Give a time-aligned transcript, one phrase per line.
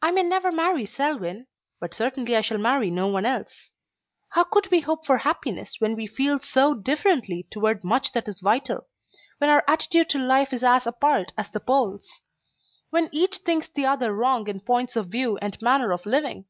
[0.00, 1.46] I may never marry Selwyn,
[1.80, 3.70] but certainly I shall marry no one else.
[4.30, 8.40] How could we hope for happiness when we feel so differently toward much that is
[8.40, 8.86] vital,
[9.36, 12.22] when our attitude to life is as apart as the poles?
[12.88, 16.46] When each thinks the other wrong in points of view and manner of living?